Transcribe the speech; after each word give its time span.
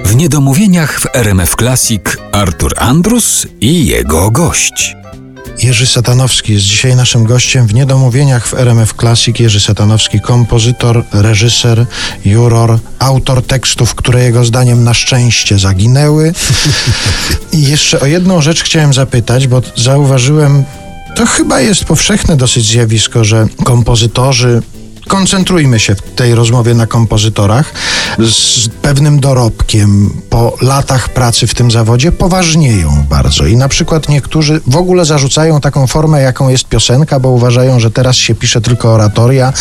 W 0.00 0.16
niedomówieniach 0.16 1.00
w 1.00 1.06
RMF 1.14 1.54
Classic 1.58 2.02
Artur 2.32 2.74
Andrus 2.76 3.46
i 3.60 3.86
jego 3.86 4.30
gość. 4.30 4.96
Jerzy 5.62 5.86
Satanowski 5.86 6.52
jest 6.52 6.64
dzisiaj 6.64 6.96
naszym 6.96 7.24
gościem 7.24 7.66
w 7.66 7.74
Niedomówieniach 7.74 8.48
w 8.48 8.54
RMF 8.54 8.94
Classic. 8.94 9.38
Jerzy 9.40 9.60
Satanowski, 9.60 10.20
kompozytor, 10.20 11.04
reżyser, 11.12 11.86
juror, 12.24 12.78
autor 12.98 13.46
tekstów, 13.46 13.94
które 13.94 14.24
jego 14.24 14.44
zdaniem 14.44 14.84
na 14.84 14.94
szczęście 14.94 15.58
zaginęły. 15.58 16.34
I 17.52 17.62
jeszcze 17.62 18.00
o 18.00 18.06
jedną 18.06 18.40
rzecz 18.40 18.62
chciałem 18.62 18.92
zapytać, 18.92 19.46
bo 19.46 19.62
zauważyłem, 19.76 20.64
to 21.16 21.26
chyba 21.26 21.60
jest 21.60 21.84
powszechne 21.84 22.36
dosyć 22.36 22.66
zjawisko, 22.66 23.24
że 23.24 23.46
kompozytorzy, 23.64 24.62
koncentrujmy 25.08 25.80
się 25.80 25.94
w 25.94 26.02
tej 26.02 26.34
rozmowie 26.34 26.74
na 26.74 26.86
kompozytorach, 26.86 27.72
z 28.18 28.68
pewnym 28.68 29.20
dorobkiem 29.20 30.10
po 30.30 30.56
latach 30.60 31.08
pracy 31.08 31.46
w 31.46 31.54
tym 31.54 31.70
zawodzie 31.70 32.12
poważnieją 32.12 33.04
bardzo. 33.10 33.46
I 33.46 33.56
na 33.56 33.68
przykład 33.68 34.08
niektórzy 34.08 34.60
w 34.66 34.76
ogóle 34.76 35.04
zarzucają 35.04 35.60
taką 35.60 35.86
formę, 35.86 36.22
jaką 36.22 36.48
jest 36.48 36.64
piosenka, 36.64 37.20
bo 37.20 37.28
uważają, 37.28 37.80
że 37.80 37.90
teraz 37.90 38.16
się 38.16 38.34
pisze 38.34 38.60
tylko 38.60 38.92
oratoria 38.92 39.52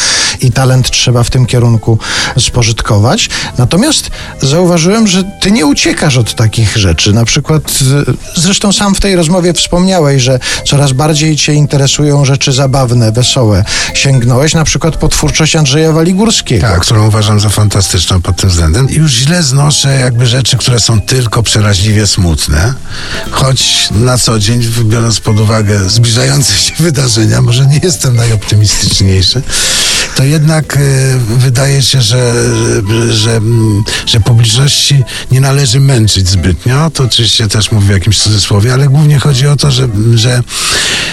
i 0.41 0.51
talent 0.51 0.91
trzeba 0.91 1.23
w 1.23 1.29
tym 1.29 1.45
kierunku 1.45 1.97
spożytkować. 2.37 3.29
Natomiast 3.57 4.11
zauważyłem, 4.41 5.07
że 5.07 5.23
ty 5.23 5.51
nie 5.51 5.65
uciekasz 5.65 6.17
od 6.17 6.35
takich 6.35 6.77
rzeczy. 6.77 7.13
Na 7.13 7.25
przykład, 7.25 7.79
zresztą 8.35 8.71
sam 8.71 8.95
w 8.95 8.99
tej 8.99 9.15
rozmowie 9.15 9.53
wspomniałeś, 9.53 10.23
że 10.23 10.39
coraz 10.65 10.93
bardziej 10.93 11.35
cię 11.35 11.53
interesują 11.53 12.25
rzeczy 12.25 12.51
zabawne, 12.51 13.11
wesołe. 13.11 13.63
Sięgnąłeś 13.93 14.53
na 14.53 14.63
przykład 14.63 14.97
po 14.97 15.07
twórczość 15.07 15.55
Andrzeja 15.55 15.91
Waligórskiego. 15.91 16.67
Tak, 16.67 16.81
którą 16.81 17.07
uważam 17.07 17.39
za 17.39 17.49
fantastyczną 17.49 18.21
pod 18.21 18.40
tym 18.41 18.49
względem. 18.49 18.87
Już 18.89 19.11
źle 19.11 19.43
znoszę 19.43 19.99
jakby 19.99 20.27
rzeczy, 20.27 20.57
które 20.57 20.79
są 20.79 21.01
tylko 21.01 21.43
przeraźliwie 21.43 22.07
smutne, 22.07 22.73
choć 23.31 23.89
na 23.91 24.17
co 24.17 24.39
dzień, 24.39 24.61
biorąc 24.83 25.19
pod 25.19 25.39
uwagę 25.39 25.89
zbliżające 25.89 26.53
się 26.53 26.73
wydarzenia, 26.83 27.41
może 27.41 27.65
nie 27.65 27.79
jestem 27.83 28.15
najoptymistyczniejszy, 28.15 29.41
to 30.15 30.23
jednak 30.23 30.77
y, 30.77 31.19
wydaje 31.37 31.81
się, 31.81 32.01
że, 32.01 32.33
że, 32.87 33.13
że, 33.13 33.41
że 34.05 34.19
publiczności 34.19 35.03
nie 35.31 35.41
należy 35.41 35.79
męczyć 35.79 36.29
zbytnio. 36.29 36.91
To 36.93 37.03
oczywiście 37.03 37.47
też 37.47 37.71
mówię 37.71 37.87
w 37.87 37.89
jakimś 37.89 38.19
cudzysłowie, 38.19 38.73
ale 38.73 38.87
głównie 38.87 39.19
chodzi 39.19 39.47
o 39.47 39.55
to, 39.55 39.71
że, 39.71 39.87
że 40.15 40.43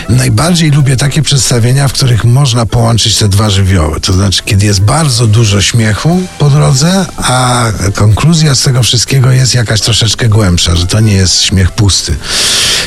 najbardziej 0.08 0.70
lubię 0.70 0.96
takie 0.96 1.22
przedstawienia, 1.22 1.88
w 1.88 1.92
których 1.92 2.24
można 2.24 2.66
połączyć 2.66 3.16
te 3.16 3.28
dwa 3.28 3.50
żywioły. 3.50 4.00
To 4.00 4.12
znaczy, 4.12 4.42
kiedy 4.44 4.66
jest 4.66 4.80
bardzo 4.80 5.26
dużo 5.26 5.62
śmiechu 5.62 6.22
po 6.38 6.50
drodze, 6.50 7.06
a 7.22 7.72
konkluzja 7.94 8.54
z 8.54 8.62
tego 8.62 8.82
wszystkiego 8.82 9.30
jest 9.30 9.54
jakaś 9.54 9.80
troszeczkę 9.80 10.28
głębsza, 10.28 10.76
że 10.76 10.86
to 10.86 11.00
nie 11.00 11.12
jest 11.12 11.42
śmiech 11.42 11.70
pusty. 11.70 12.16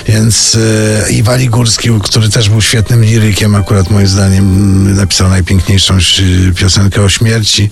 Więc 0.08 0.58
yy, 1.14 1.50
Górski, 1.50 1.90
który 2.04 2.30
też 2.30 2.50
był 2.50 2.62
świetnym 2.62 3.04
lirykiem, 3.04 3.56
akurat 3.56 3.90
moim 3.90 4.08
zdaniem 4.08 4.96
napisał 4.96 5.30
najpiękniejszą 5.30 5.98
piosenkę 6.56 7.02
o 7.02 7.10
śmierci 7.10 7.70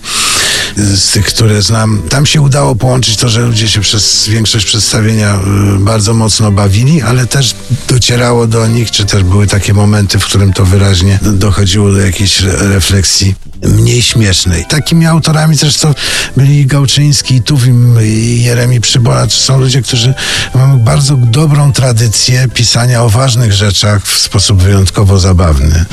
z 0.76 1.10
tych, 1.10 1.26
które 1.26 1.62
znam. 1.62 2.02
Tam 2.08 2.26
się 2.26 2.40
udało 2.40 2.76
połączyć 2.76 3.16
to, 3.16 3.28
że 3.28 3.40
ludzie 3.40 3.68
się 3.68 3.80
przez 3.80 4.28
większość 4.28 4.66
przedstawienia 4.66 5.38
bardzo 5.78 6.14
mocno 6.14 6.52
bawili, 6.52 7.02
ale 7.02 7.26
też 7.26 7.54
docierało 7.88 8.46
do 8.46 8.66
nich, 8.66 8.90
czy 8.90 9.04
też 9.04 9.22
były 9.22 9.46
takie 9.46 9.74
momenty, 9.74 10.18
w 10.18 10.24
którym 10.24 10.52
to 10.52 10.64
wyraźnie 10.64 11.18
dochodziło 11.22 11.92
do 11.92 11.98
jakiejś 11.98 12.40
refleksji 12.40 13.34
mniej 13.62 14.02
śmiesznej. 14.02 14.64
Takimi 14.68 15.06
autorami 15.06 15.56
zresztą 15.56 15.94
byli 16.36 16.66
Gałczyński, 16.66 17.42
Tuwim 17.42 17.98
i 18.02 18.42
Jeremi 18.42 18.80
Przybola. 18.80 19.26
To 19.26 19.32
są 19.32 19.60
ludzie, 19.60 19.82
którzy 19.82 20.14
mają 20.54 20.78
bardzo 20.78 21.16
dobrą 21.16 21.72
tradycję 21.72 22.48
pisania 22.54 23.02
o 23.02 23.08
ważnych 23.08 23.52
rzeczach 23.52 24.02
w 24.06 24.18
sposób 24.18 24.62
wyjątkowo 24.62 25.18
zabawny. 25.18 25.84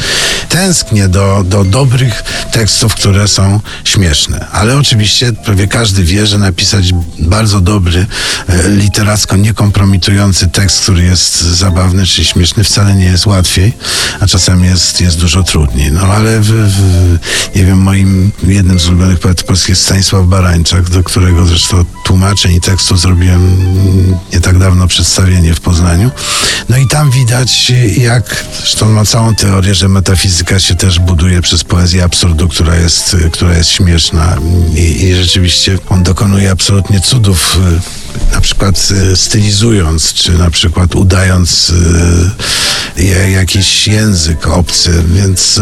Tęsknię 0.49 1.07
do, 1.07 1.43
do 1.47 1.63
dobrych 1.63 2.23
tekstów, 2.51 2.95
które 2.95 3.27
są 3.27 3.59
śmieszne. 3.83 4.47
Ale 4.51 4.77
oczywiście 4.77 5.33
prawie 5.33 5.67
każdy 5.67 6.03
wie, 6.03 6.27
że 6.27 6.37
napisać 6.37 6.93
bardzo 7.19 7.61
dobry, 7.61 8.05
e, 8.49 8.69
literacko 8.69 9.37
niekompromitujący 9.37 10.47
tekst, 10.47 10.81
który 10.81 11.03
jest 11.03 11.41
zabawny 11.41 12.05
czy 12.05 12.25
śmieszny, 12.25 12.63
wcale 12.63 12.95
nie 12.95 13.05
jest 13.05 13.25
łatwiej, 13.25 13.73
a 14.19 14.27
czasami 14.27 14.67
jest, 14.67 15.01
jest 15.01 15.19
dużo 15.19 15.43
trudniej. 15.43 15.91
No 15.91 16.01
ale 16.01 16.39
w, 16.39 16.47
w, 16.47 17.17
nie 17.57 17.65
wiem, 17.65 17.77
moim 17.77 18.31
jednym 18.43 18.79
z 18.79 18.87
ulubionych 18.87 19.19
poetów 19.19 19.45
polskich 19.45 19.69
jest 19.69 19.81
Stanisław 19.81 20.25
Barańczak, 20.25 20.89
do 20.89 21.03
którego 21.03 21.45
zresztą 21.45 21.85
tłumaczeń 22.03 22.55
i 22.55 22.61
tekstu 22.61 22.97
zrobiłem 22.97 23.57
nie 24.33 24.41
tak 24.41 24.59
dawno 24.59 24.87
przedstawienie 24.87 25.53
w 25.53 25.59
Poznaniu. 25.59 26.11
No 26.69 26.77
i 26.77 26.87
tam 26.87 27.11
widać, 27.11 27.71
jak, 27.97 28.45
zresztą 28.59 28.89
ma 28.89 29.05
całą 29.05 29.35
teorię, 29.35 29.75
że 29.75 29.89
metafizyka 29.89 30.59
się 30.59 30.75
też 30.75 30.99
buduje 30.99 31.41
przez 31.41 31.63
poezję 31.63 32.03
absurdu, 32.03 32.47
która 32.47 32.75
jest, 32.75 33.15
która 33.31 33.57
jest 33.57 33.69
śmieszna 33.69 34.37
i, 34.75 35.03
i 35.03 35.15
rzeczywiście 35.15 35.77
on 35.89 36.03
dokonuje 36.03 36.51
absolutnie 36.51 36.99
cudów 36.99 37.59
na 38.31 38.41
przykład 38.41 38.89
e, 39.11 39.15
stylizując, 39.15 40.13
czy 40.13 40.31
na 40.31 40.49
przykład 40.49 40.95
udając 40.95 41.69
e, 41.69 42.56
jakiś 43.31 43.87
język 43.87 44.47
obcy, 44.47 45.03
więc 45.07 45.59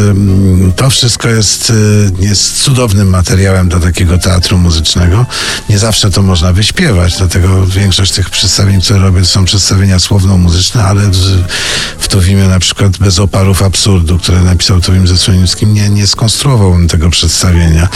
to 0.76 0.90
wszystko 0.90 1.30
jest, 1.30 1.74
e, 2.20 2.26
jest 2.26 2.64
cudownym 2.64 3.10
materiałem 3.10 3.70
do 3.70 3.80
takiego 3.80 4.18
teatru 4.18 4.58
muzycznego. 4.58 5.26
Nie 5.70 5.80
zawsze 5.80 6.12
to 6.12 6.22
można 6.22 6.54
wyśpiewać, 6.54 7.18
dlatego 7.18 7.68
większość 7.68 8.12
tych 8.12 8.30
przedstawień, 8.30 8.82
które 8.82 9.00
robię, 9.00 9.26
są 9.26 9.46
przedstawienia 9.46 10.00
słowno-muzyczne, 10.00 10.84
ale 10.84 11.02
w 12.00 12.08
Tuwimie 12.08 12.44
na 12.44 12.60
przykład 12.60 12.98
bez 12.98 13.20
oparów 13.20 13.64
absurdu, 13.64 14.20
które 14.20 14.42
napisał 14.42 14.82
Tuwim 14.82 15.08
Zesłoniewskim, 15.08 15.74
nie, 15.74 15.90
nie 15.90 16.08
skonstruowałbym 16.08 16.88
tego 16.88 17.10
przedstawienia 17.10 17.90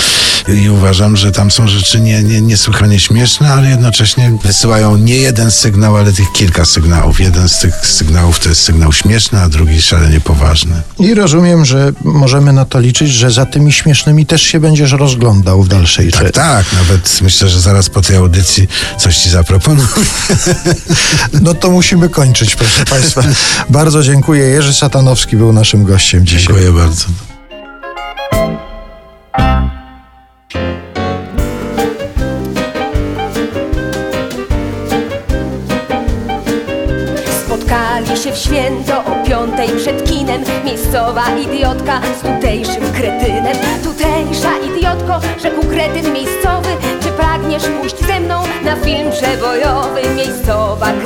i 0.48 0.70
uważam, 0.70 1.18
że 1.18 1.32
tam 1.32 1.52
są 1.52 1.68
rzeczy 1.68 2.00
nie, 2.00 2.24
nie, 2.24 2.42
niesłychanie 2.42 3.00
śmieszne, 3.00 3.54
ale 3.54 3.70
jednocześnie 3.70 4.38
wysyłają 4.44 4.98
nie 4.98 5.16
jeden 5.16 5.52
sygnał, 5.52 5.98
ale 5.98 6.14
tych 6.14 6.32
kilka 6.32 6.66
sygnałów. 6.66 7.20
Jeden 7.20 7.50
z 7.50 7.60
tych 7.60 7.76
sygnałów 7.88 8.40
to 8.40 8.50
jest 8.50 8.62
sygnał 8.62 8.94
śmieszny, 8.94 9.29
a 9.38 9.50
drugi 9.50 9.82
szalenie 9.82 10.20
poważny. 10.20 10.82
I 11.00 11.14
rozumiem, 11.14 11.66
że 11.66 11.94
możemy 12.04 12.54
na 12.54 12.66
to 12.66 12.80
liczyć, 12.80 13.12
że 13.12 13.32
za 13.32 13.46
tymi 13.46 13.72
śmiesznymi 13.72 14.26
też 14.26 14.42
się 14.42 14.60
będziesz 14.60 14.92
rozglądał 14.92 15.64
w 15.64 15.68
dalszej 15.68 16.12
Tak, 16.12 16.32
tak. 16.32 16.66
Nawet 16.74 17.20
myślę, 17.22 17.50
że 17.50 17.62
zaraz 17.62 17.90
po 17.90 18.02
tej 18.02 18.16
audycji 18.16 18.68
coś 18.98 19.18
ci 19.18 19.30
zaproponuję. 19.30 19.88
No 21.42 21.54
to 21.54 21.72
musimy 21.72 22.10
kończyć, 22.10 22.56
proszę 22.56 22.86
Państwa. 22.86 23.24
Bardzo 23.70 24.04
dziękuję. 24.04 24.46
Jerzy 24.46 24.74
Satanowski 24.74 25.38
był 25.38 25.54
naszym 25.54 25.84
gościem 25.84 26.26
dzisiaj. 26.26 26.48
Dziękuję 26.48 26.72
bardzo. 26.72 27.29
Spotkali 37.70 38.18
się 38.18 38.32
w 38.32 38.38
święto 38.38 39.06
o 39.06 39.26
piątej 39.28 39.70
przed 39.78 40.10
kinem. 40.10 40.44
Miejscowa 40.66 41.24
idiotka 41.38 42.02
z 42.20 42.22
tutejszym 42.22 42.94
kretynem. 42.94 43.58
Tutejsza 43.84 44.50
idiotko, 44.58 45.20
rzekł 45.42 45.59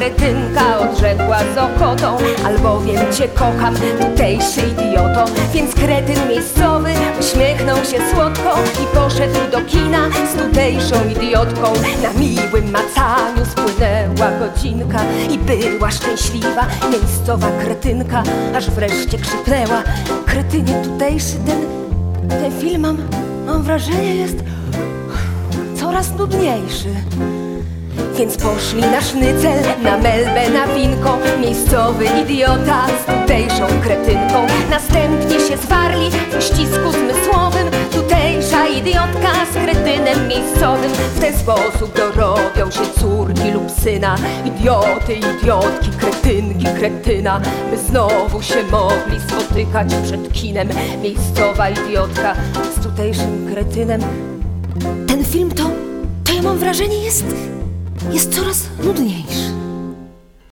kretynka 0.04 0.80
odrzekła 0.80 1.40
z 1.56 1.58
okotą 1.58 2.18
Albowiem 2.46 3.14
cię 3.14 3.28
kocham, 3.28 3.76
tutejszy 4.00 4.62
idioto. 4.62 5.26
Więc 5.54 5.76
kretyn 5.76 6.30
miejscowy 6.30 6.92
uśmiechnął 7.20 7.78
się 7.78 7.98
słodko 8.14 8.56
I 8.84 8.96
poszedł 8.96 9.52
do 9.52 9.62
kina 9.62 10.10
z 10.34 10.42
tutejszą 10.42 10.96
idiotką. 11.10 11.74
Na 12.04 12.14
miłym 12.20 12.72
macaniu 12.72 13.46
spłynęła 13.52 14.32
godzinka 14.40 15.00
I 15.32 15.38
była 15.38 15.92
szczęśliwa. 15.92 16.66
Miejscowa 16.92 17.48
kretynka 17.52 18.24
Aż 18.56 18.70
wreszcie 18.70 19.18
krzyknęła. 19.18 19.84
Kretynie 20.26 20.82
tutejszy 20.84 21.36
ten, 21.46 21.62
ten 22.30 22.62
film 22.62 22.82
mam, 22.82 22.98
mam 23.46 23.64
wrażenie 23.64 24.16
jest 24.16 24.38
coraz 25.80 26.16
nudniejszy 26.16 26.90
więc 28.18 28.38
poszli 28.38 28.82
na 28.82 29.02
sznycel, 29.02 29.64
na 29.84 29.98
melbę, 29.98 30.50
na 30.50 30.68
winko. 30.68 31.18
Miejscowy 31.42 32.06
idiota 32.06 32.86
z 32.88 33.06
tutejszą 33.06 33.68
kretynką. 33.84 34.48
Następnie 34.70 35.40
się 35.40 35.58
zwarli 35.58 36.12
w 36.12 36.38
uścisku 36.38 36.92
zmysłowym. 36.92 37.68
Tutejsza 37.92 38.68
idiotka 38.68 39.32
z 39.52 39.66
kretynem 39.66 40.28
miejscowym. 40.28 40.92
W 41.16 41.20
ten 41.20 41.38
sposób 41.38 41.96
dorobią 41.96 42.72
się 42.72 42.94
córki 43.00 43.52
lub 43.52 43.72
syna. 43.72 44.16
Idioty, 44.46 45.14
idiotki, 45.14 45.90
kretynki, 46.00 46.66
kretyna. 46.80 47.42
By 47.72 47.78
znowu 47.78 48.42
się 48.42 48.64
mogli 48.72 49.22
spotykać 49.28 49.88
przed 50.04 50.34
kinem. 50.34 50.70
Miejscowa 51.02 51.70
idiotka 51.70 52.36
z 52.76 52.84
tutejszym 52.84 53.54
kretynem. 53.54 54.02
Ten 55.08 55.26
film 55.26 55.52
to, 55.52 55.64
to 56.24 56.34
ja 56.34 56.42
mam 56.42 56.58
wrażenie 56.58 56.98
jest 56.98 57.26
jest 58.12 58.36
coraz 58.36 58.70
nudniejszy. 58.84 59.63